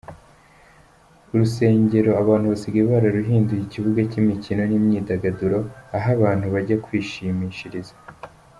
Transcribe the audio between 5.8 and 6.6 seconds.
aho abantu